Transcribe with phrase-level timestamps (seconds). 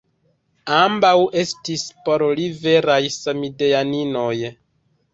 [0.77, 1.11] Ambaŭ
[1.43, 4.37] estis por li veraj samideaninoj.